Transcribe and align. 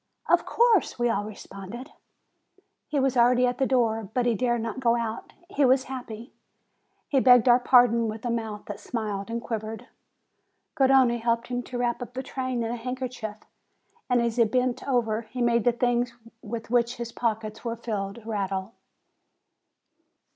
"Of 0.27 0.47
course!" 0.47 0.97
we 0.97 1.09
all 1.11 1.23
responded. 1.25 1.91
He 2.87 2.99
was 2.99 3.15
already 3.15 3.45
at 3.45 3.59
the 3.59 3.67
door, 3.67 4.09
but 4.15 4.25
he 4.25 4.33
dared 4.33 4.61
not 4.63 4.79
go 4.79 4.95
out. 4.95 5.33
He 5.47 5.63
was 5.63 5.83
happy! 5.83 6.33
He 7.07 7.19
begged 7.19 7.47
our 7.47 7.59
pardon 7.59 8.07
with 8.07 8.25
a 8.25 8.31
mouth 8.31 8.65
that 8.65 8.79
smiled 8.79 9.29
and 9.29 9.43
quivered. 9.43 9.89
Garrone 10.73 11.19
helped 11.19 11.49
him 11.49 11.61
to 11.61 11.77
wrap 11.77 12.01
up 12.01 12.15
the 12.15 12.23
train 12.23 12.63
in 12.63 12.71
a 12.71 12.77
handkerchief, 12.77 13.37
and 14.09 14.23
as 14.23 14.37
he 14.37 14.43
bent 14.45 14.87
over, 14.87 15.21
he 15.21 15.39
made 15.39 15.65
the 15.65 15.71
things 15.71 16.15
with 16.41 16.71
which 16.71 16.95
his 16.95 17.11
pockets 17.11 17.63
were 17.63 17.75
filled 17.75 18.25
rattle. 18.25 18.73